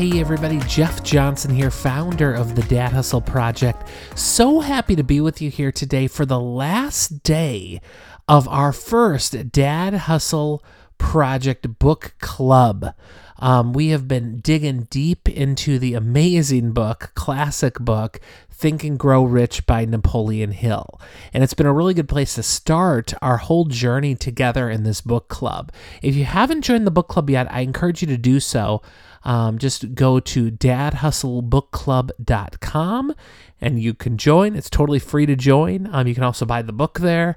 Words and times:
Hey 0.00 0.18
everybody, 0.18 0.58
Jeff 0.60 1.02
Johnson 1.02 1.54
here, 1.54 1.70
founder 1.70 2.32
of 2.32 2.54
the 2.54 2.62
Dad 2.62 2.90
Hustle 2.90 3.20
Project. 3.20 3.86
So 4.14 4.60
happy 4.60 4.96
to 4.96 5.04
be 5.04 5.20
with 5.20 5.42
you 5.42 5.50
here 5.50 5.70
today 5.70 6.06
for 6.06 6.24
the 6.24 6.40
last 6.40 7.22
day 7.22 7.82
of 8.26 8.48
our 8.48 8.72
first 8.72 9.52
Dad 9.52 9.92
Hustle 9.92 10.64
Project 11.00 11.80
Book 11.80 12.14
Club. 12.20 12.94
Um, 13.38 13.72
we 13.72 13.88
have 13.88 14.06
been 14.06 14.38
digging 14.38 14.86
deep 14.90 15.28
into 15.28 15.80
the 15.80 15.94
amazing 15.94 16.70
book, 16.70 17.10
classic 17.14 17.80
book, 17.80 18.20
Think 18.48 18.84
and 18.84 18.96
Grow 18.96 19.24
Rich 19.24 19.66
by 19.66 19.84
Napoleon 19.86 20.52
Hill. 20.52 21.00
And 21.32 21.42
it's 21.42 21.54
been 21.54 21.66
a 21.66 21.72
really 21.72 21.94
good 21.94 22.08
place 22.08 22.36
to 22.36 22.44
start 22.44 23.12
our 23.20 23.38
whole 23.38 23.64
journey 23.64 24.14
together 24.14 24.70
in 24.70 24.84
this 24.84 25.00
book 25.00 25.26
club. 25.28 25.72
If 26.02 26.14
you 26.14 26.26
haven't 26.26 26.62
joined 26.62 26.86
the 26.86 26.92
book 26.92 27.08
club 27.08 27.28
yet, 27.28 27.52
I 27.52 27.62
encourage 27.62 28.02
you 28.02 28.08
to 28.08 28.18
do 28.18 28.38
so 28.38 28.80
um, 29.22 29.58
just 29.58 29.94
go 29.94 30.18
to 30.20 30.50
dadhustlebookclub.com 30.50 33.14
and 33.60 33.82
you 33.82 33.94
can 33.94 34.16
join. 34.16 34.56
It's 34.56 34.70
totally 34.70 34.98
free 34.98 35.26
to 35.26 35.36
join. 35.36 35.86
Um, 35.92 36.06
you 36.06 36.14
can 36.14 36.24
also 36.24 36.46
buy 36.46 36.62
the 36.62 36.72
book 36.72 37.00
there. 37.00 37.36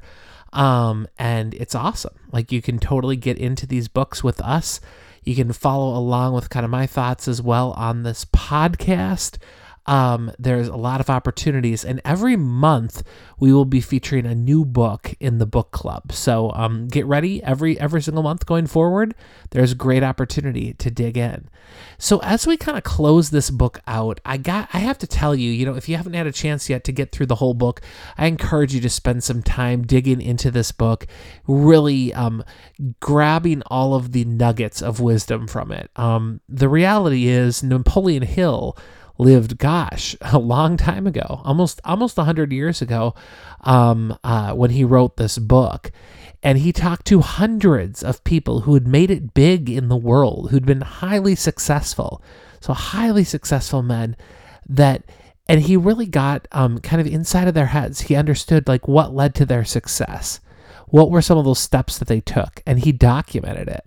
Um, 0.53 1.07
and 1.17 1.53
it's 1.55 1.75
awesome. 1.75 2.15
Like 2.31 2.51
you 2.51 2.61
can 2.61 2.79
totally 2.79 3.15
get 3.15 3.37
into 3.37 3.65
these 3.67 3.87
books 3.87 4.23
with 4.23 4.39
us. 4.41 4.79
You 5.23 5.35
can 5.35 5.51
follow 5.51 5.97
along 5.97 6.33
with 6.33 6.49
kind 6.49 6.63
of 6.63 6.69
my 6.69 6.85
thoughts 6.85 7.27
as 7.27 7.41
well 7.41 7.71
on 7.71 8.03
this 8.03 8.23
podcast 8.25 9.37
um, 9.85 10.31
there's 10.39 10.67
a 10.67 10.75
lot 10.75 11.01
of 11.01 11.09
opportunities, 11.09 11.83
and 11.83 12.01
every 12.05 12.35
month 12.35 13.03
we 13.37 13.51
will 13.51 13.65
be 13.65 13.81
featuring 13.81 14.25
a 14.25 14.35
new 14.35 14.63
book 14.63 15.13
in 15.19 15.39
the 15.39 15.45
book 15.45 15.71
club. 15.71 16.11
So 16.13 16.51
um, 16.51 16.87
get 16.87 17.05
ready 17.05 17.43
every 17.43 17.79
every 17.79 18.01
single 18.01 18.23
month 18.23 18.45
going 18.45 18.67
forward. 18.67 19.13
There's 19.51 19.73
great 19.73 20.03
opportunity 20.03 20.73
to 20.75 20.89
dig 20.89 21.17
in. 21.17 21.49
So 21.97 22.19
as 22.19 22.47
we 22.47 22.55
kind 22.55 22.77
of 22.77 22.83
close 22.83 23.29
this 23.29 23.49
book 23.49 23.81
out, 23.85 24.21
I 24.25 24.37
got 24.37 24.69
I 24.73 24.79
have 24.79 24.97
to 24.99 25.07
tell 25.07 25.35
you, 25.35 25.51
you 25.51 25.65
know, 25.65 25.75
if 25.75 25.89
you 25.89 25.97
haven't 25.97 26.13
had 26.13 26.27
a 26.27 26.31
chance 26.31 26.69
yet 26.69 26.85
to 26.85 26.91
get 26.93 27.11
through 27.11 27.25
the 27.25 27.35
whole 27.35 27.53
book, 27.53 27.81
I 28.17 28.27
encourage 28.27 28.73
you 28.73 28.81
to 28.81 28.89
spend 28.89 29.23
some 29.23 29.43
time 29.43 29.85
digging 29.85 30.21
into 30.21 30.49
this 30.49 30.71
book, 30.71 31.07
really 31.45 32.13
um, 32.13 32.43
grabbing 33.01 33.63
all 33.63 33.95
of 33.95 34.13
the 34.13 34.23
nuggets 34.23 34.81
of 34.81 35.01
wisdom 35.01 35.47
from 35.47 35.71
it. 35.73 35.89
Um, 35.97 36.39
the 36.47 36.69
reality 36.69 37.27
is 37.27 37.63
Napoleon 37.63 38.23
Hill 38.23 38.77
lived, 39.17 39.57
gosh, 39.57 40.15
a 40.21 40.39
long 40.39 40.77
time 40.77 41.07
ago, 41.07 41.41
almost 41.43 41.81
almost 41.83 42.17
hundred 42.17 42.51
years 42.51 42.81
ago, 42.81 43.13
um, 43.61 44.17
uh, 44.23 44.53
when 44.53 44.71
he 44.71 44.83
wrote 44.83 45.17
this 45.17 45.37
book. 45.37 45.91
And 46.45 46.57
he 46.57 46.73
talked 46.73 47.05
to 47.07 47.21
hundreds 47.21 48.03
of 48.03 48.23
people 48.25 48.61
who 48.61 48.73
had 48.73 48.85
made 48.85 49.09
it 49.09 49.33
big 49.33 49.69
in 49.69 49.87
the 49.87 49.95
world, 49.95 50.51
who'd 50.51 50.65
been 50.65 50.81
highly 50.81 51.35
successful. 51.35 52.21
So 52.59 52.73
highly 52.73 53.23
successful 53.23 53.81
men 53.81 54.17
that 54.67 55.03
and 55.47 55.61
he 55.61 55.75
really 55.75 56.05
got 56.05 56.47
um, 56.51 56.79
kind 56.79 57.01
of 57.01 57.07
inside 57.07 57.47
of 57.47 57.53
their 57.53 57.67
heads. 57.67 58.01
He 58.01 58.15
understood 58.15 58.67
like 58.67 58.87
what 58.87 59.13
led 59.13 59.35
to 59.35 59.45
their 59.45 59.65
success. 59.65 60.39
What 60.87 61.11
were 61.11 61.21
some 61.21 61.37
of 61.37 61.45
those 61.45 61.59
steps 61.59 61.97
that 61.97 62.07
they 62.07 62.21
took? 62.21 62.61
And 62.65 62.79
he 62.79 62.91
documented 62.91 63.67
it. 63.67 63.83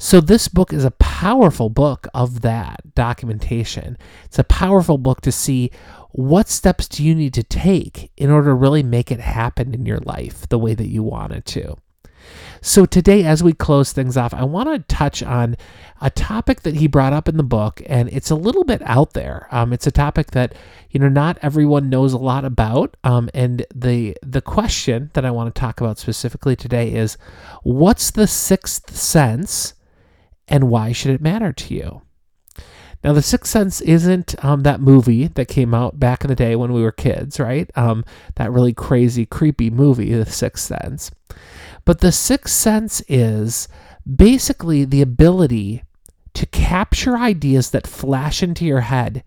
So, 0.00 0.20
this 0.20 0.46
book 0.46 0.72
is 0.72 0.84
a 0.84 0.92
powerful 0.92 1.70
book 1.70 2.06
of 2.14 2.42
that 2.42 2.94
documentation. 2.94 3.98
It's 4.26 4.38
a 4.38 4.44
powerful 4.44 4.96
book 4.96 5.20
to 5.22 5.32
see 5.32 5.72
what 6.12 6.48
steps 6.48 6.86
do 6.86 7.02
you 7.04 7.16
need 7.16 7.34
to 7.34 7.42
take 7.42 8.12
in 8.16 8.30
order 8.30 8.50
to 8.50 8.54
really 8.54 8.84
make 8.84 9.10
it 9.10 9.18
happen 9.18 9.74
in 9.74 9.86
your 9.86 9.98
life 9.98 10.48
the 10.48 10.58
way 10.58 10.74
that 10.74 10.86
you 10.86 11.02
want 11.02 11.32
it 11.32 11.44
to. 11.46 11.76
So, 12.60 12.86
today, 12.86 13.24
as 13.24 13.42
we 13.42 13.52
close 13.52 13.92
things 13.92 14.16
off, 14.16 14.32
I 14.32 14.44
want 14.44 14.68
to 14.68 14.94
touch 14.94 15.20
on 15.20 15.56
a 16.00 16.10
topic 16.10 16.62
that 16.62 16.76
he 16.76 16.86
brought 16.86 17.12
up 17.12 17.28
in 17.28 17.36
the 17.36 17.42
book, 17.42 17.82
and 17.86 18.08
it's 18.10 18.30
a 18.30 18.36
little 18.36 18.62
bit 18.62 18.82
out 18.84 19.14
there. 19.14 19.48
Um, 19.50 19.72
it's 19.72 19.88
a 19.88 19.92
topic 19.92 20.30
that 20.30 20.54
you 20.90 21.00
know 21.00 21.08
not 21.08 21.38
everyone 21.42 21.88
knows 21.88 22.12
a 22.12 22.18
lot 22.18 22.44
about, 22.44 22.96
um, 23.02 23.30
and 23.34 23.66
the 23.74 24.16
the 24.22 24.42
question 24.42 25.10
that 25.14 25.24
I 25.24 25.32
want 25.32 25.52
to 25.52 25.60
talk 25.60 25.80
about 25.80 25.98
specifically 25.98 26.54
today 26.54 26.92
is, 26.94 27.16
what's 27.64 28.12
the 28.12 28.28
sixth 28.28 28.94
sense 28.94 29.74
and 30.48 30.70
why 30.70 30.92
should 30.92 31.12
it 31.12 31.20
matter 31.20 31.52
to 31.52 31.74
you? 31.74 32.02
Now, 33.04 33.12
The 33.12 33.22
Sixth 33.22 33.50
Sense 33.50 33.80
isn't 33.80 34.42
um, 34.44 34.62
that 34.62 34.80
movie 34.80 35.28
that 35.28 35.46
came 35.46 35.72
out 35.72 36.00
back 36.00 36.24
in 36.24 36.28
the 36.28 36.34
day 36.34 36.56
when 36.56 36.72
we 36.72 36.82
were 36.82 36.90
kids, 36.90 37.38
right? 37.38 37.70
Um, 37.76 38.04
that 38.34 38.50
really 38.50 38.72
crazy, 38.72 39.24
creepy 39.24 39.70
movie, 39.70 40.12
The 40.12 40.26
Sixth 40.26 40.64
Sense. 40.64 41.12
But 41.84 42.00
The 42.00 42.10
Sixth 42.10 42.54
Sense 42.54 43.02
is 43.08 43.68
basically 44.04 44.84
the 44.84 45.02
ability 45.02 45.84
to 46.34 46.46
capture 46.46 47.16
ideas 47.16 47.70
that 47.70 47.86
flash 47.86 48.42
into 48.42 48.64
your 48.64 48.80
head 48.80 49.22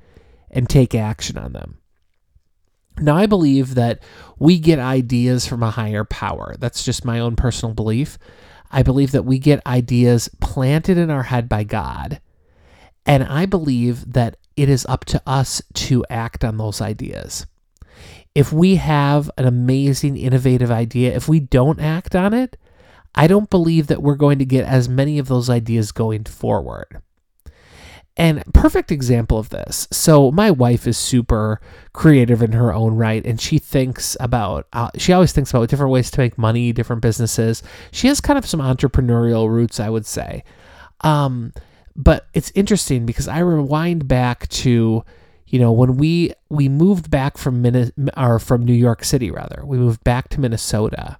and 0.50 0.70
take 0.70 0.94
action 0.94 1.38
on 1.38 1.54
them. 1.54 1.78
Now, 3.00 3.16
I 3.16 3.26
believe 3.26 3.76
that 3.76 4.04
we 4.38 4.60
get 4.60 4.80
ideas 4.80 5.48
from 5.48 5.64
a 5.64 5.72
higher 5.72 6.04
power. 6.04 6.56
That's 6.60 6.84
just 6.84 7.06
my 7.06 7.20
own 7.20 7.36
personal 7.36 7.74
belief. 7.74 8.18
I 8.72 8.84
believe 8.84 9.12
that 9.12 9.26
we 9.26 9.38
get 9.38 9.66
ideas 9.66 10.30
planted 10.40 10.98
in 10.98 11.10
our 11.10 11.24
head 11.24 11.50
by 11.50 11.64
God. 11.64 12.22
And 13.06 13.24
I 13.24 13.46
believe 13.46 14.14
that 14.14 14.38
it 14.56 14.70
is 14.70 14.86
up 14.88 15.06
to 15.06 15.22
us 15.26 15.62
to 15.74 16.06
act 16.10 16.44
on 16.44 16.58
those 16.58 16.82
ideas. 16.82 17.46
If 18.34 18.54
we 18.54 18.76
have 18.76 19.30
an 19.38 19.46
amazing, 19.46 20.16
innovative 20.16 20.72
idea, 20.72 21.16
if 21.16 21.28
we 21.28 21.40
don't 21.40 21.80
act 21.80 22.16
on 22.16 22.34
it, 22.34 22.58
I 23.14 23.28
don't 23.28 23.50
believe 23.50 23.88
that 23.88 24.02
we're 24.02 24.16
going 24.16 24.40
to 24.40 24.46
get 24.46 24.66
as 24.66 24.88
many 24.88 25.20
of 25.20 25.28
those 25.28 25.50
ideas 25.50 25.92
going 25.92 26.24
forward. 26.24 27.02
And 28.22 28.44
perfect 28.54 28.92
example 28.92 29.40
of 29.40 29.50
this. 29.50 29.88
So 29.90 30.30
my 30.32 30.52
wife 30.52 30.86
is 30.86 30.96
super 30.96 31.60
creative 31.92 32.44
in 32.44 32.52
her 32.52 32.72
own 32.72 32.94
right, 32.94 33.26
and 33.26 33.42
she 33.42 33.58
thinks 33.58 34.16
about. 34.20 34.68
Uh, 34.74 34.92
she 34.96 35.12
always 35.12 35.32
thinks 35.32 35.50
about 35.50 35.70
different 35.70 35.92
ways 35.92 36.12
to 36.12 36.20
make 36.20 36.38
money, 36.38 36.72
different 36.72 37.02
businesses. 37.02 37.64
She 37.92 38.08
has 38.10 38.22
kind 38.22 38.38
of 38.38 38.46
some 38.46 38.60
entrepreneurial 38.60 39.50
roots, 39.50 39.80
I 39.80 39.90
would 39.90 40.06
say. 40.06 40.44
Um, 41.02 41.52
but 41.96 42.28
it's 42.36 42.52
interesting 42.54 43.08
because 43.08 43.28
I 43.28 43.40
rewind 43.40 44.08
back 44.08 44.48
to, 44.50 45.04
you 45.48 45.60
know, 45.60 45.72
when 45.72 45.98
we 45.98 46.34
we 46.48 46.70
moved 46.70 47.10
back 47.10 47.40
from 47.40 47.64
Min- 47.64 47.92
or 48.16 48.38
from 48.38 48.64
New 48.64 48.74
York 48.74 49.04
City 49.04 49.32
rather, 49.32 49.64
we 49.66 49.80
moved 49.80 50.04
back 50.04 50.30
to 50.30 50.40
Minnesota 50.40 51.18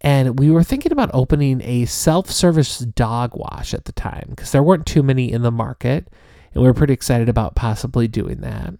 and 0.00 0.38
we 0.38 0.50
were 0.50 0.64
thinking 0.64 0.92
about 0.92 1.10
opening 1.12 1.60
a 1.62 1.84
self-service 1.84 2.78
dog 2.78 3.32
wash 3.34 3.74
at 3.74 3.84
the 3.84 3.92
time 3.92 4.26
because 4.30 4.52
there 4.52 4.62
weren't 4.62 4.86
too 4.86 5.02
many 5.02 5.30
in 5.30 5.42
the 5.42 5.50
market 5.50 6.08
and 6.52 6.62
we 6.62 6.68
were 6.68 6.74
pretty 6.74 6.94
excited 6.94 7.28
about 7.28 7.54
possibly 7.54 8.08
doing 8.08 8.40
that. 8.40 8.74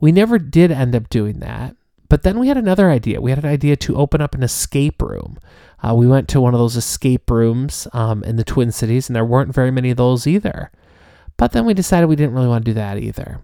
We 0.00 0.12
never 0.12 0.38
did 0.38 0.70
end 0.70 0.94
up 0.94 1.08
doing 1.08 1.40
that 1.40 1.76
but 2.08 2.22
then 2.22 2.38
we 2.38 2.48
had 2.48 2.56
another 2.56 2.90
idea. 2.90 3.20
We 3.20 3.30
had 3.30 3.42
an 3.42 3.50
idea 3.50 3.76
to 3.76 3.96
open 3.96 4.20
up 4.20 4.34
an 4.34 4.42
escape 4.42 5.02
room. 5.02 5.38
Uh, 5.82 5.94
we 5.94 6.06
went 6.06 6.28
to 6.28 6.40
one 6.40 6.54
of 6.54 6.60
those 6.60 6.76
escape 6.76 7.30
rooms 7.30 7.88
um, 7.92 8.22
in 8.24 8.36
the 8.36 8.44
twin 8.44 8.70
cities 8.70 9.08
and 9.08 9.16
there 9.16 9.24
weren't 9.24 9.54
very 9.54 9.70
many 9.70 9.90
of 9.90 9.96
those 9.96 10.26
either. 10.26 10.70
But 11.36 11.52
then 11.52 11.64
we 11.64 11.74
decided 11.74 12.06
we 12.06 12.16
didn't 12.16 12.34
really 12.34 12.46
want 12.46 12.64
to 12.64 12.70
do 12.70 12.74
that 12.74 12.98
either 12.98 13.40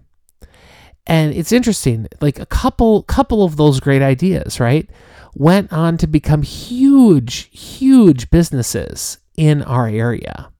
and 1.07 1.33
it's 1.33 1.51
interesting 1.51 2.07
like 2.21 2.39
a 2.39 2.45
couple 2.45 3.03
couple 3.03 3.43
of 3.43 3.57
those 3.57 3.79
great 3.79 4.01
ideas 4.01 4.59
right 4.59 4.89
went 5.35 5.71
on 5.71 5.97
to 5.97 6.07
become 6.07 6.41
huge, 6.41 7.49
huge 7.57 8.29
businesses 8.29 9.17
in 9.37 9.61
our 9.63 9.87
area. 9.87 10.51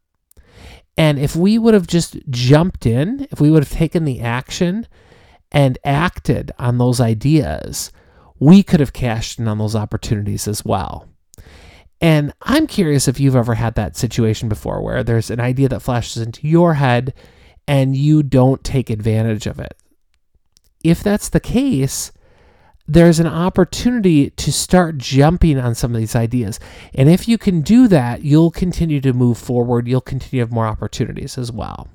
And 0.98 1.20
if 1.20 1.36
we 1.36 1.58
would 1.58 1.74
have 1.74 1.88
just 1.88 2.18
jumped 2.30 2.86
in, 2.86 3.28
if 3.32 3.42
we 3.42 3.50
would 3.50 3.64
have 3.64 3.72
taken 3.72 4.06
the 4.06 4.22
action 4.22 4.88
and 5.52 5.78
acted 5.84 6.52
on 6.58 6.78
those 6.78 7.02
ideas, 7.02 7.92
we 8.40 8.64
could 8.64 8.80
have 8.80 8.94
cashed 8.94 9.40
in 9.40 9.48
on 9.48 9.58
those 9.58 9.76
opportunities 9.76 10.48
as 10.48 10.64
well. 10.64 11.08
And 12.00 12.34
I'm 12.42 12.66
curious 12.66 13.08
if 13.08 13.20
you've 13.20 13.36
ever 13.36 13.54
had 13.54 13.76
that 13.76 13.96
situation 13.96 14.50
before 14.50 14.82
where 14.82 15.04
there's 15.04 15.30
an 15.30 15.40
idea 15.40 15.70
that 15.70 15.82
flashes 15.82 16.22
into 16.22 16.48
your 16.48 16.74
head 16.74 17.14
and 17.68 17.96
you 17.96 18.24
don't 18.24 18.64
take 18.64 18.90
advantage 18.90 19.46
of 19.46 19.60
it. 19.60 19.76
If 20.84 21.04
that's 21.04 21.30
the 21.30 21.40
case, 21.40 22.12
there's 22.88 23.20
an 23.20 23.28
opportunity 23.28 24.32
to 24.32 24.52
start 24.52 24.98
jumping 24.98 25.58
on 25.58 25.76
some 25.76 25.94
of 25.96 26.00
these 26.00 26.16
ideas. 26.16 26.60
And 26.94 27.10
if 27.10 27.28
you 27.28 27.38
can 27.38 27.62
do 27.62 27.88
that, 27.88 28.24
you'll 28.24 28.52
continue 28.52 29.00
to 29.02 29.14
move 29.14 29.38
forward. 29.38 29.88
You'll 29.88 30.02
continue 30.02 30.44
to 30.44 30.48
have 30.48 30.54
more 30.54 30.68
opportunities 30.68 31.38
as 31.38 31.52
well. 31.52 31.88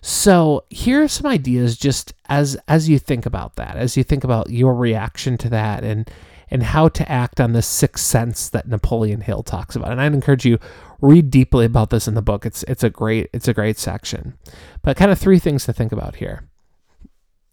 So 0.00 0.64
here 0.70 1.02
are 1.02 1.08
some 1.08 1.30
ideas 1.30 1.76
just 1.76 2.14
as 2.28 2.56
as 2.68 2.88
you 2.88 2.98
think 2.98 3.26
about 3.26 3.56
that, 3.56 3.76
as 3.76 3.96
you 3.96 4.04
think 4.04 4.24
about 4.24 4.50
your 4.50 4.74
reaction 4.74 5.36
to 5.38 5.48
that 5.50 5.84
and 5.84 6.10
and 6.50 6.62
how 6.62 6.88
to 6.88 7.10
act 7.10 7.40
on 7.40 7.52
the 7.52 7.62
sixth 7.62 8.04
sense 8.04 8.48
that 8.48 8.68
Napoleon 8.68 9.20
Hill 9.20 9.42
talks 9.42 9.76
about. 9.76 9.92
And 9.92 10.00
I'd 10.00 10.14
encourage 10.14 10.46
you 10.46 10.58
read 11.00 11.30
deeply 11.30 11.66
about 11.66 11.90
this 11.90 12.08
in 12.08 12.14
the 12.14 12.22
book. 12.22 12.46
It's 12.46 12.62
it's 12.64 12.84
a 12.84 12.90
great 12.90 13.28
it's 13.32 13.48
a 13.48 13.54
great 13.54 13.78
section. 13.78 14.38
But 14.82 14.96
kind 14.96 15.10
of 15.10 15.18
three 15.18 15.38
things 15.38 15.64
to 15.66 15.72
think 15.72 15.92
about 15.92 16.16
here. 16.16 16.48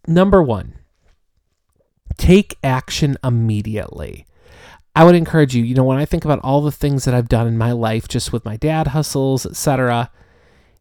Number 0.06 0.42
1, 0.42 0.74
take 2.16 2.56
action 2.62 3.16
immediately. 3.24 4.26
I 4.94 5.04
would 5.04 5.14
encourage 5.14 5.54
you, 5.54 5.62
you 5.64 5.74
know, 5.74 5.84
when 5.84 5.98
I 5.98 6.04
think 6.04 6.24
about 6.24 6.38
all 6.40 6.62
the 6.62 6.72
things 6.72 7.04
that 7.04 7.14
I've 7.14 7.28
done 7.28 7.46
in 7.46 7.58
my 7.58 7.72
life 7.72 8.08
just 8.08 8.32
with 8.32 8.44
my 8.44 8.56
dad 8.56 8.88
hustles, 8.88 9.44
etc., 9.44 10.10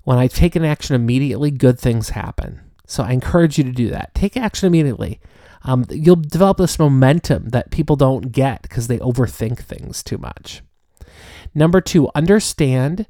when 0.04 0.18
I 0.18 0.28
take 0.28 0.56
an 0.56 0.64
action 0.64 0.96
immediately, 0.96 1.50
good 1.50 1.80
things 1.80 2.10
happen. 2.10 2.62
So 2.86 3.04
I 3.04 3.12
encourage 3.12 3.58
you 3.58 3.64
to 3.64 3.72
do 3.72 3.90
that. 3.90 4.14
Take 4.14 4.38
action 4.38 4.68
immediately. 4.68 5.20
Um, 5.64 5.86
you'll 5.90 6.16
develop 6.18 6.58
this 6.58 6.78
momentum 6.78 7.50
that 7.50 7.72
people 7.72 7.96
don't 7.96 8.32
get 8.32 8.62
because 8.62 8.88
they 8.88 9.00
overthink 9.00 9.60
things 9.60 10.04
too 10.04 10.20
much. 10.20 10.62
Number 11.56 11.82
two, 11.82 12.10
understand 12.14 13.08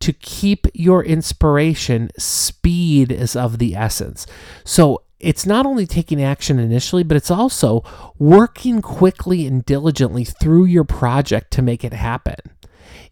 to 0.00 0.12
keep 0.12 0.66
your 0.72 1.04
inspiration, 1.04 2.10
speed 2.18 3.12
is 3.12 3.36
of 3.36 3.58
the 3.58 3.74
essence. 3.74 4.26
So 4.64 5.02
it's 5.20 5.46
not 5.46 5.66
only 5.66 5.86
taking 5.86 6.22
action 6.22 6.58
initially, 6.58 7.02
but 7.02 7.16
it's 7.16 7.30
also 7.30 7.82
working 8.18 8.80
quickly 8.80 9.46
and 9.46 9.64
diligently 9.64 10.24
through 10.24 10.64
your 10.64 10.84
project 10.84 11.50
to 11.52 11.62
make 11.62 11.84
it 11.84 11.92
happen 11.92 12.36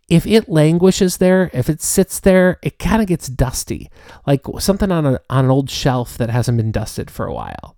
if 0.08 0.26
it 0.26 0.48
languishes 0.48 1.16
there, 1.16 1.50
if 1.52 1.68
it 1.68 1.82
sits 1.82 2.20
there, 2.20 2.58
it 2.62 2.78
kind 2.78 3.02
of 3.02 3.08
gets 3.08 3.26
dusty, 3.28 3.90
like 4.26 4.42
something 4.58 4.92
on, 4.92 5.04
a, 5.04 5.20
on 5.28 5.46
an 5.46 5.50
old 5.50 5.68
shelf 5.68 6.16
that 6.18 6.30
hasn't 6.30 6.56
been 6.56 6.70
dusted 6.70 7.10
for 7.10 7.26
a 7.26 7.34
while. 7.34 7.76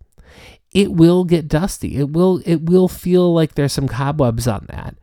It 0.73 0.93
will 0.93 1.25
get 1.25 1.49
dusty. 1.49 1.97
It 1.97 2.11
will 2.11 2.43
it 2.45 2.63
will 2.63 2.89
feel 2.89 3.33
like 3.33 3.55
there's 3.55 3.73
some 3.73 3.89
cobwebs 3.89 4.47
on 4.47 4.67
that, 4.69 4.97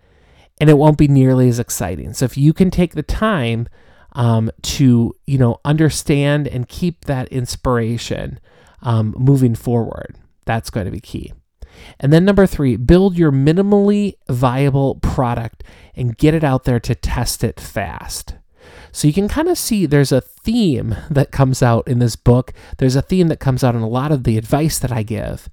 and 0.60 0.69
it 0.69 0.78
won't 0.78 1.00
be 1.00 1.07
nearly 1.07 1.50
as 1.50 1.57
exciting. 1.57 2.13
So 2.13 2.25
if 2.25 2.38
you 2.38 2.54
can 2.54 2.69
take 2.69 2.94
the 2.94 3.01
time 3.01 3.68
um, 4.12 4.51
to 4.62 5.16
you 5.25 5.38
know 5.39 5.60
understand 5.66 6.48
and 6.48 6.69
keep 6.69 7.06
that 7.06 7.28
inspiration 7.30 8.39
um, 8.85 9.13
moving 9.17 9.55
forward, 9.55 10.15
that's 10.45 10.69
going 10.69 10.85
to 10.85 10.91
be 10.91 11.01
key. 11.01 11.33
And 11.99 12.13
then 12.13 12.23
number 12.23 12.45
three, 12.45 12.77
build 12.77 13.17
your 13.17 13.31
minimally 13.31 14.13
viable 14.29 14.95
product 14.95 15.63
and 15.93 16.17
get 16.17 16.33
it 16.33 16.43
out 16.43 16.63
there 16.63 16.79
to 16.79 16.95
test 16.95 17.43
it 17.43 17.59
fast. 17.59 18.35
So 18.91 19.07
you 19.07 19.13
can 19.13 19.27
kind 19.27 19.49
of 19.49 19.57
see 19.57 19.85
there's 19.85 20.13
a 20.13 20.21
theme 20.21 20.95
that 21.09 21.31
comes 21.31 21.61
out 21.61 21.85
in 21.87 21.99
this 21.99 22.15
book. 22.15 22.53
There's 22.77 22.95
a 22.95 23.01
theme 23.01 23.27
that 23.27 23.41
comes 23.41 23.63
out 23.63 23.75
in 23.75 23.81
a 23.81 23.89
lot 23.89 24.13
of 24.13 24.23
the 24.23 24.37
advice 24.37 24.79
that 24.79 24.91
I 24.91 25.03
give. 25.03 25.49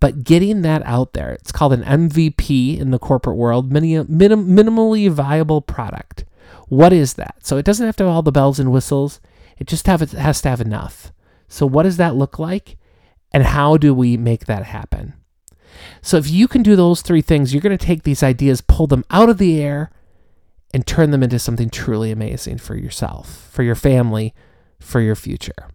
But 0.00 0.24
getting 0.24 0.62
that 0.62 0.82
out 0.84 1.12
there, 1.12 1.30
it's 1.30 1.52
called 1.52 1.72
an 1.72 1.84
MVP 1.84 2.80
in 2.80 2.90
the 2.90 2.98
corporate 2.98 3.36
world, 3.36 3.70
minim, 3.70 4.08
minimally 4.08 5.08
viable 5.08 5.62
product. 5.62 6.24
What 6.68 6.92
is 6.92 7.14
that? 7.14 7.36
So 7.42 7.56
it 7.56 7.64
doesn't 7.64 7.86
have 7.86 7.96
to 7.96 8.04
have 8.04 8.12
all 8.12 8.22
the 8.22 8.32
bells 8.32 8.58
and 8.58 8.72
whistles. 8.72 9.20
It 9.58 9.68
just 9.68 9.86
have, 9.86 10.02
it 10.02 10.10
has 10.10 10.40
to 10.42 10.48
have 10.48 10.60
enough. 10.60 11.12
So 11.52 11.66
what 11.66 11.82
does 11.82 11.98
that 11.98 12.16
look 12.16 12.38
like? 12.38 12.78
And 13.30 13.44
how 13.44 13.76
do 13.76 13.92
we 13.92 14.16
make 14.16 14.46
that 14.46 14.64
happen? 14.64 15.12
So 16.00 16.16
if 16.16 16.30
you 16.30 16.48
can 16.48 16.62
do 16.62 16.76
those 16.76 17.02
three 17.02 17.20
things, 17.20 17.52
you're 17.52 17.60
going 17.60 17.76
to 17.76 17.86
take 17.86 18.04
these 18.04 18.22
ideas, 18.22 18.62
pull 18.62 18.86
them 18.86 19.04
out 19.10 19.28
of 19.28 19.36
the 19.36 19.60
air, 19.60 19.90
and 20.72 20.86
turn 20.86 21.10
them 21.10 21.22
into 21.22 21.38
something 21.38 21.68
truly 21.68 22.10
amazing 22.10 22.56
for 22.56 22.74
yourself, 22.74 23.50
for 23.52 23.62
your 23.62 23.74
family, 23.74 24.32
for 24.80 25.02
your 25.02 25.14
future. 25.14 25.68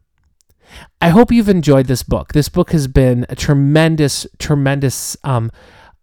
I 1.00 1.10
hope 1.10 1.32
you've 1.32 1.48
enjoyed 1.48 1.86
this 1.86 2.02
book. 2.02 2.34
This 2.34 2.50
book 2.50 2.72
has 2.72 2.88
been 2.88 3.28
a 3.30 3.36
tremendous, 3.36 4.26
tremendous 4.40 5.16
um, 5.24 5.52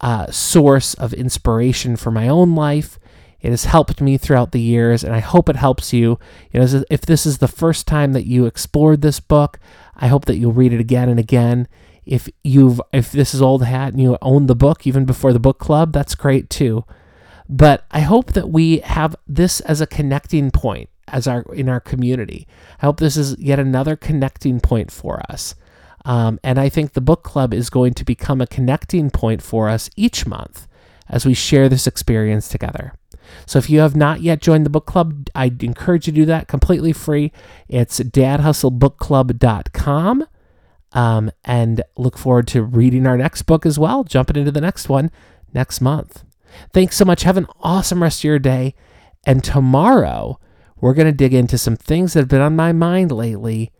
uh, 0.01 0.31
source 0.31 0.95
of 0.95 1.13
inspiration 1.13 1.97
for 1.97 2.13
my 2.13 2.29
own 2.29 2.55
life. 2.55 3.01
It 3.45 3.51
has 3.51 3.67
helped 3.67 4.01
me 4.01 4.17
throughout 4.17 4.51
the 4.51 4.61
years, 4.61 5.05
and 5.05 5.15
I 5.15 5.21
hope 5.21 5.49
it 5.49 5.57
helps 5.57 5.93
you. 5.93 6.19
You 6.51 6.61
know, 6.61 6.83
if 6.91 7.03
this 7.03 7.27
is 7.27 7.39
the 7.39 7.47
first 7.47 7.87
time 7.87 8.13
that 8.15 8.27
you 8.27 8.47
explored 8.47 9.03
this 9.03 9.21
book, 9.21 9.61
I 9.95 10.09
hope 10.09 10.25
that 10.25 10.37
you'll 10.37 10.53
read 10.53 10.73
it 10.73 10.81
again 10.81 11.09
and 11.09 11.21
again 11.21 11.69
if 12.07 12.29
you've 12.43 12.81
if 12.93 13.13
this 13.13 13.35
is 13.35 13.43
old 13.43 13.65
hat 13.65 13.93
and 13.93 14.03
you 14.03 14.19
own 14.21 14.47
the 14.47 14.55
book 14.55 14.87
even 14.87 15.05
before 15.05 15.33
the 15.33 15.41
book 15.41 15.59
club, 15.59 15.93
that's 15.93 16.15
great 16.15 16.51
too. 16.51 16.85
But 17.49 17.85
I 17.91 18.01
hope 18.01 18.33
that 18.33 18.51
we 18.51 18.79
have 18.79 19.17
this 19.27 19.61
as 19.61 19.81
a 19.81 19.87
connecting 19.87 20.51
point 20.51 20.89
as 21.09 21.27
our 21.27 21.43
in 21.55 21.69
our 21.69 21.81
community. 21.81 22.47
I 22.81 22.87
hope 22.87 22.99
this 22.99 23.17
is 23.17 23.39
yet 23.39 23.59
another 23.59 23.97
connecting 23.97 24.61
point 24.61 24.91
for 24.91 25.21
us. 25.29 25.55
Um, 26.05 26.39
and 26.43 26.59
I 26.59 26.69
think 26.69 26.93
the 26.93 27.01
book 27.01 27.23
club 27.23 27.55
is 27.55 27.71
going 27.71 27.95
to 27.95 28.05
become 28.05 28.41
a 28.41 28.47
connecting 28.47 29.11
point 29.11 29.43
for 29.43 29.71
us 29.71 29.89
each 29.97 30.27
month 30.27 30.67
as 31.09 31.25
we 31.25 31.33
share 31.33 31.69
this 31.69 31.87
experience 31.87 32.49
together. 32.49 32.93
So 33.47 33.59
if 33.59 33.71
you 33.71 33.81
have 33.81 33.97
not 33.97 34.21
yet 34.21 34.41
joined 34.41 34.67
the 34.67 34.71
book 34.71 34.87
club, 34.87 35.29
I 35.35 35.53
encourage 35.61 36.07
you 36.07 36.13
to 36.13 36.21
do 36.21 36.27
that 36.27 36.47
completely 36.49 36.93
free. 36.93 37.33
It's 37.69 38.01
dadhustlebookclub.com 38.01 40.27
um, 40.93 41.31
and 41.45 41.83
look 41.97 42.17
forward 42.17 42.47
to 42.49 42.63
reading 42.63 43.07
our 43.07 43.19
next 43.19 43.43
book 43.43 43.67
as 43.67 43.79
well, 43.79 44.05
jumping 44.05 44.37
into 44.37 44.53
the 44.53 44.61
next 44.61 44.89
one 44.89 45.11
next 45.53 45.81
month. 45.81 46.25
Thanks 46.73 46.97
so 46.97 47.05
much. 47.05 47.23
Have 47.23 47.37
an 47.37 47.47
awesome 47.61 48.03
rest 48.03 48.21
of 48.21 48.25
your 48.25 48.39
day. 48.39 48.75
And 49.27 49.43
tomorrow, 49.43 50.39
we're 50.81 50.95
going 50.95 51.07
to 51.07 51.13
dig 51.13 51.35
into 51.35 51.59
some 51.59 51.77
things 51.77 52.13
that 52.13 52.21
have 52.21 52.29
been 52.29 52.41
on 52.41 52.57
my 52.57 52.73
mind 52.73 53.11
lately. 53.11 53.73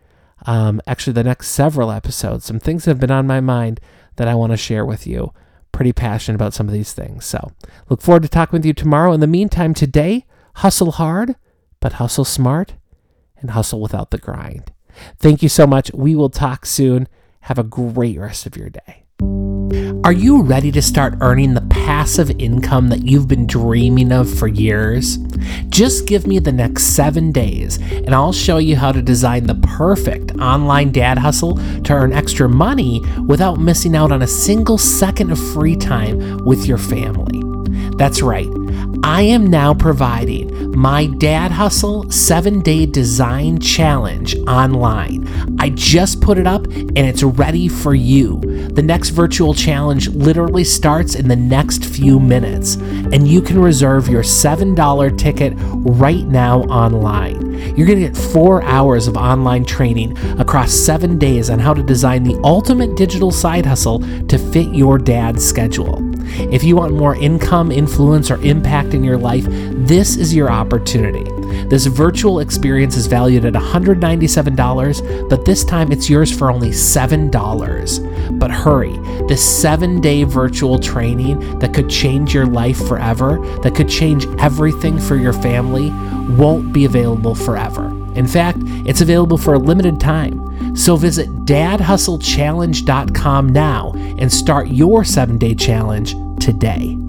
Um, 0.47 0.81
actually, 0.87 1.13
the 1.13 1.25
next 1.25 1.49
several 1.49 1.91
episodes, 1.91 2.45
some 2.45 2.59
things 2.59 2.85
that 2.85 2.93
have 2.93 3.01
been 3.01 3.11
on 3.11 3.27
my 3.27 3.41
mind 3.41 3.81
that 4.17 4.29
I 4.29 4.35
want 4.35 4.53
to 4.53 4.57
share 4.57 4.85
with 4.85 5.07
you. 5.07 5.33
Pretty 5.75 5.93
passionate 5.93 6.37
about 6.37 6.55
some 6.55 6.69
of 6.69 6.73
these 6.73 6.93
things. 6.93 7.27
So, 7.27 7.51
look 7.89 8.01
forward 8.01 8.23
to 8.23 8.29
talking 8.29 8.57
with 8.57 8.65
you 8.65 8.73
tomorrow. 8.73 9.13
In 9.13 9.19
the 9.19 9.27
meantime, 9.27 9.75
today, 9.75 10.25
hustle 10.57 10.93
hard, 10.93 11.35
but 11.81 11.95
hustle 11.95 12.25
smart 12.25 12.75
and 13.39 13.51
hustle 13.51 13.81
without 13.81 14.13
the 14.13 14.19
grind. 14.19 14.73
Thank 15.19 15.43
you 15.43 15.49
so 15.49 15.67
much. 15.67 15.91
We 15.93 16.15
will 16.15 16.31
talk 16.31 16.65
soon. 16.65 17.09
Have 17.41 17.59
a 17.59 17.65
great 17.65 18.19
rest 18.21 18.47
of 18.47 18.57
your 18.57 18.71
day. 18.71 19.54
Are 20.05 20.13
you 20.13 20.43
ready 20.43 20.71
to 20.73 20.83
start 20.83 21.15
earning 21.21 21.55
the 21.55 21.63
passive 21.63 22.31
income 22.39 22.89
that 22.89 23.07
you've 23.07 23.27
been 23.27 23.47
dreaming 23.47 24.13
of 24.13 24.33
for 24.33 24.47
years? 24.47 25.17
Just 25.71 26.07
give 26.07 26.27
me 26.27 26.39
the 26.39 26.53
next 26.53 26.95
seven 26.95 27.33
days 27.33 27.79
and 27.79 28.15
I'll 28.15 28.33
show 28.33 28.59
you 28.59 28.77
how 28.77 28.93
to 28.93 29.01
design 29.01 29.47
the 29.47 29.55
perfect 29.55 30.33
online 30.37 30.93
dad 30.93 31.17
hustle 31.17 31.57
to 31.83 31.93
earn 31.95 32.13
extra 32.13 32.49
money 32.49 33.01
without 33.27 33.59
missing 33.59 33.97
out 33.97 34.13
on 34.13 34.21
a 34.21 34.27
single 34.27 34.77
second 34.77 35.33
of 35.33 35.39
free 35.55 35.77
time 35.77 36.45
with 36.45 36.67
your 36.67 36.79
family. 36.79 37.43
That's 37.97 38.21
right. 38.21 38.49
I 39.07 39.21
am 39.21 39.49
now 39.49 39.75
providing 39.75 40.75
my 40.75 41.05
Dad 41.05 41.51
Hustle 41.51 42.11
7 42.11 42.61
Day 42.61 42.87
Design 42.87 43.61
Challenge 43.61 44.35
online. 44.49 45.29
I 45.61 45.69
just 45.69 46.23
put 46.23 46.39
it 46.39 46.47
up 46.47 46.65
and 46.65 46.99
it's 46.99 47.23
ready 47.23 47.69
for 47.69 47.95
you. 47.95 48.41
The 48.71 48.83
next 48.83 49.11
virtual 49.11 49.53
challenge 49.53 50.09
literally 50.09 50.65
starts 50.65 51.17
in 51.17 51.29
the 51.29 51.37
next 51.37 51.85
few 51.85 52.19
minutes, 52.19 52.77
and 52.77 53.29
you 53.29 53.43
can 53.43 53.61
reserve 53.61 54.09
your 54.09 54.23
$7 54.23 55.19
ticket 55.19 55.53
right 55.59 56.25
now 56.25 56.63
online. 56.63 57.77
You're 57.77 57.87
going 57.87 58.01
to 58.01 58.09
get 58.09 58.17
four 58.17 58.65
hours 58.65 59.07
of 59.07 59.19
online 59.19 59.67
training 59.67 60.17
across 60.41 60.73
seven 60.73 61.19
days 61.19 61.51
on 61.51 61.59
how 61.59 61.75
to 61.75 61.83
design 61.83 62.25
the 62.25 62.41
ultimate 62.43 62.97
digital 62.97 63.31
side 63.31 63.67
hustle 63.67 64.01
to 64.29 64.39
fit 64.39 64.75
your 64.75 64.97
dad's 64.97 65.47
schedule. 65.47 66.04
If 66.35 66.65
you 66.65 66.77
want 66.77 66.95
more 66.95 67.17
income, 67.17 67.71
influence, 67.71 68.31
or 68.31 68.41
impact 68.43 68.95
in 68.95 69.05
your 69.05 69.19
life, 69.19 69.45
this 69.49 70.17
is 70.17 70.35
your 70.35 70.51
opportunity. 70.51 71.25
This 71.69 71.87
virtual 71.87 72.41
experience 72.41 72.97
is 72.97 73.07
valued 73.07 73.45
at 73.45 73.55
$197, 73.55 75.29
but 75.29 75.45
this 75.45 75.65
time 75.65 75.93
it's 75.93 76.11
yours 76.11 76.37
for 76.37 76.51
only 76.51 76.71
$7. 76.71 78.39
But 78.39 78.51
hurry, 78.51 78.99
this 79.29 79.45
seven 79.45 80.01
day 80.01 80.25
virtual 80.25 80.79
training 80.79 81.59
that 81.59 81.75
could 81.75 81.89
change 81.89 82.35
your 82.35 82.47
life 82.47 82.87
forever, 82.87 83.39
that 83.63 83.75
could 83.75 83.89
change 83.89 84.27
everything 84.39 84.99
for 84.99 85.17
your 85.17 85.33
family, 85.33 85.91
won't 86.37 86.73
be 86.73 86.85
available 86.85 87.35
forever. 87.35 87.87
In 88.15 88.27
fact, 88.27 88.59
it's 88.87 89.01
available 89.01 89.39
for 89.39 89.55
a 89.55 89.59
limited 89.59 89.99
time. 90.01 90.77
So 90.77 90.97
visit 90.97 91.29
dadhustlechallenge.com 91.47 93.49
now 93.49 93.93
and 94.19 94.33
start 94.33 94.69
your 94.69 95.05
seven 95.05 95.39
day 95.39 95.55
challenge 95.55 96.15
today. 96.45 97.04